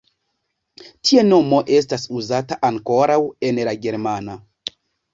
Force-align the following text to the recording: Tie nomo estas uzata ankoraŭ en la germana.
Tie 1.09 1.25
nomo 1.27 1.59
estas 1.81 2.07
uzata 2.21 2.59
ankoraŭ 2.73 3.21
en 3.51 3.65
la 3.71 3.79
germana. 3.89 4.43